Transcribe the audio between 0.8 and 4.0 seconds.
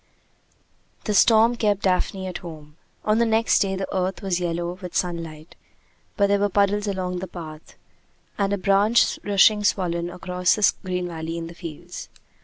The storm kept Daphne at home. On the next day the